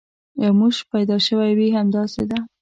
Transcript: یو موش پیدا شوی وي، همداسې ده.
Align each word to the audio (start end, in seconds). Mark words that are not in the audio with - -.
یو 0.43 0.53
موش 0.59 0.77
پیدا 0.91 1.17
شوی 1.27 1.51
وي، 1.57 1.67
همداسې 1.79 2.23
ده. 2.29 2.39